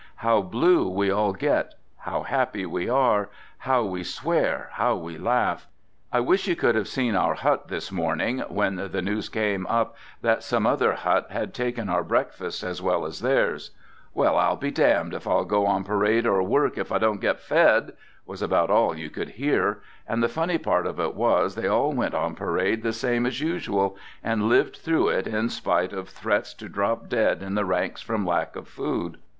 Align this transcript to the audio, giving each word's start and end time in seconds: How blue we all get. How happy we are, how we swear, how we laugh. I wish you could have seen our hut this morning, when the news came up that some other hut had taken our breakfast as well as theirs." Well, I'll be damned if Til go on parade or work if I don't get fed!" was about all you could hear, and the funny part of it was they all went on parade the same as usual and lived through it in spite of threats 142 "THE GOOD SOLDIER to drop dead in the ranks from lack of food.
How 0.25 0.41
blue 0.41 0.89
we 0.89 1.11
all 1.11 1.31
get. 1.31 1.75
How 1.99 2.23
happy 2.23 2.65
we 2.65 2.89
are, 2.89 3.29
how 3.59 3.83
we 3.83 4.03
swear, 4.03 4.69
how 4.71 4.95
we 4.95 5.15
laugh. 5.19 5.67
I 6.11 6.21
wish 6.21 6.47
you 6.47 6.55
could 6.55 6.73
have 6.73 6.87
seen 6.87 7.15
our 7.15 7.35
hut 7.35 7.67
this 7.67 7.91
morning, 7.91 8.39
when 8.49 8.77
the 8.77 9.01
news 9.03 9.29
came 9.29 9.67
up 9.67 9.95
that 10.23 10.41
some 10.41 10.65
other 10.65 10.93
hut 10.93 11.27
had 11.29 11.53
taken 11.53 11.87
our 11.87 12.03
breakfast 12.03 12.63
as 12.63 12.81
well 12.81 13.05
as 13.05 13.19
theirs." 13.19 13.69
Well, 14.15 14.37
I'll 14.39 14.55
be 14.55 14.71
damned 14.71 15.13
if 15.13 15.25
Til 15.25 15.45
go 15.45 15.67
on 15.67 15.83
parade 15.83 16.25
or 16.25 16.41
work 16.41 16.79
if 16.79 16.91
I 16.91 16.97
don't 16.97 17.21
get 17.21 17.39
fed!" 17.39 17.93
was 18.25 18.41
about 18.41 18.71
all 18.71 18.97
you 18.97 19.11
could 19.11 19.29
hear, 19.29 19.83
and 20.07 20.23
the 20.23 20.27
funny 20.27 20.57
part 20.57 20.87
of 20.87 20.99
it 20.99 21.13
was 21.13 21.53
they 21.53 21.67
all 21.67 21.91
went 21.93 22.15
on 22.15 22.33
parade 22.33 22.81
the 22.81 22.91
same 22.91 23.27
as 23.27 23.39
usual 23.39 23.95
and 24.23 24.49
lived 24.49 24.77
through 24.77 25.09
it 25.09 25.27
in 25.27 25.49
spite 25.49 25.93
of 25.93 26.09
threats 26.09 26.55
142 26.59 26.59
"THE 26.59 26.65
GOOD 26.65 26.71
SOLDIER 26.71 26.71
to 26.71 26.73
drop 26.73 27.37
dead 27.39 27.45
in 27.47 27.53
the 27.53 27.65
ranks 27.65 28.01
from 28.01 28.25
lack 28.25 28.55
of 28.55 28.67
food. 28.67 29.19